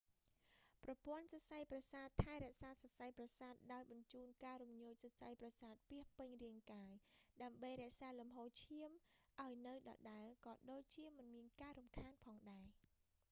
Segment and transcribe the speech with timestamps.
[0.83, 6.91] ប្រព័ន្ធសរសៃប្រសាទថែរក្សាសរសៃប្រសាទ ដោយបញ្ជូនការរំញោចសរសៃប្រសាទពាសពេញរាងកាយ
[7.43, 8.89] ដើម្បីរក្សាលំហូរឈាម
[9.41, 9.79] ឱ្យនៅដ
[10.11, 12.67] ដែលក៏ដូចជាមិនមានការរំខានផងដែរ